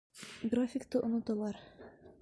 [0.53, 1.63] Графикты оноталар!